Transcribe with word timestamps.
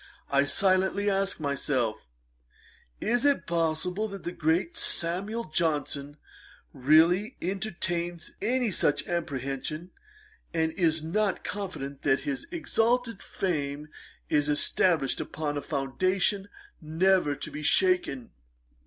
I 0.31 0.45
silently 0.45 1.11
asked 1.11 1.39
myself, 1.39 2.07
'Is 2.99 3.23
it 3.23 3.45
possible 3.45 4.07
that 4.07 4.23
the 4.23 4.31
great 4.31 4.75
SAMUEL 4.75 5.51
JOHNSON 5.51 6.17
really 6.73 7.37
entertains 7.39 8.31
any 8.41 8.71
such 8.71 9.07
apprehension, 9.07 9.91
and 10.55 10.71
is 10.73 11.03
not 11.03 11.43
confident 11.43 12.01
that 12.01 12.21
his 12.21 12.47
exalted 12.49 13.21
fame 13.21 13.89
is 14.27 14.49
established 14.49 15.19
upon 15.21 15.55
a 15.55 15.61
foundation 15.61 16.49
never 16.81 17.35
to 17.35 17.51
be 17.51 17.61
shaken?' 17.61 18.31